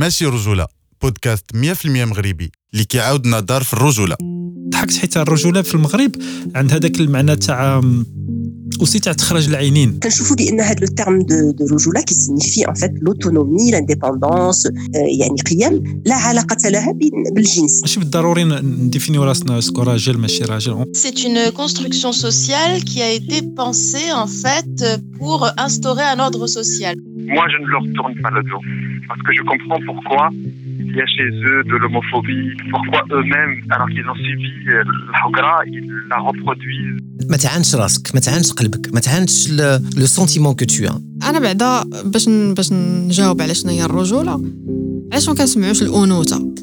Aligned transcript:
ماشي 0.00 0.26
رجولة. 0.26 0.66
بودكاست 1.02 1.44
100% 1.54 1.86
مغربي. 1.86 2.50
اللي 2.72 2.84
كيعاودنا 2.84 3.40
دار 3.40 3.62
في 3.62 3.72
الرجولة. 3.72 4.16
ضحكت 4.68 4.96
حيت 4.96 5.16
الرجولة 5.16 5.62
في 5.62 5.74
المغرب 5.74 6.16
عند 6.54 6.72
هذاك 6.72 7.00
المعنى 7.00 7.36
تاع 7.36 7.82
aussi 8.80 8.98
تاع 8.98 9.12
تخرج 9.12 9.48
العينين. 9.48 9.98
كنشوفوا 9.98 10.36
بأن 10.36 10.60
هذا 10.60 10.76
le 10.80 10.86
terme 10.86 11.22
de 11.22 11.50
de 11.50 11.66
رجولة 11.74 12.00
qui 12.00 12.14
signifie 12.14 12.68
en 12.68 12.74
fait 12.74 12.90
l'autonomie 13.02 13.70
l'indépendance 13.70 14.68
يعني 14.94 15.40
قيم 15.50 16.02
لا 16.06 16.14
علاقة 16.14 16.68
لها 16.68 16.92
بالجنس. 17.34 17.80
ماشي 17.80 18.00
بالضروري 18.00 18.44
نديفينيو 18.44 19.24
راسنا 19.24 19.58
est-ce 19.58 19.74
que 19.74 19.82
راجل 19.82 20.18
ماشي 20.18 20.44
راجل. 20.44 20.84
C'est 20.94 21.18
une 21.24 21.52
construction 21.52 22.12
sociale 22.12 22.84
qui 22.84 23.02
a 23.02 23.10
été 23.12 23.42
pensée 23.42 24.12
en 24.12 24.26
fait 24.26 25.00
pour 25.18 25.48
instaurer 25.58 26.04
un 26.14 26.18
ordre 26.18 26.46
social. 26.46 26.96
Moi, 27.35 27.45
je 27.53 27.57
ne 27.63 27.67
leur 27.73 27.83
tourne 27.95 28.15
pas 28.23 28.31
le 28.37 28.41
dos. 28.49 28.61
Parce 29.07 29.21
que 29.25 29.31
je 29.37 29.41
comprends 29.51 29.81
pourquoi 29.89 30.29
il 30.79 30.95
y 30.95 31.01
a 31.01 31.07
chez 31.17 31.29
eux 31.51 31.63
de 31.71 31.75
l'homophobie. 31.81 32.49
Pourquoi 32.73 33.01
eux-mêmes, 33.15 33.53
alors 33.73 33.89
qu'ils 33.93 34.07
ont 34.11 34.19
subi 34.25 34.53
euh, 34.69 34.83
la 35.13 35.19
hokra, 35.25 35.55
ils 35.75 35.89
la 36.11 36.17
reproduisent. 36.27 37.01
ما 37.29 37.37
تعنش 37.37 37.75
راسك 37.75 38.15
ما 38.15 38.19
تعنش 38.19 38.51
قلبك 38.51 38.93
ما 38.93 38.99
تعنش 38.99 39.51
لو 39.97 40.05
سونتيمون 40.05 40.53
كو 40.53 40.65
تو 40.65 40.99
انا 41.23 41.39
بعدا 41.39 41.83
باش 42.05 42.29
باش 42.29 42.71
نجاوب 42.71 43.41
على 43.41 43.55
شنو 43.55 43.71
هي 43.71 43.85
الرجوله 43.85 44.41
علاش 45.11 45.29
ما 45.29 45.35
كنسمعوش 45.35 45.81
الانوثه 45.81 46.55